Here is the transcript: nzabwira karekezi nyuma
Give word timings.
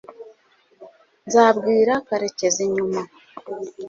nzabwira 1.27 1.93
karekezi 2.07 2.63
nyuma 2.75 3.01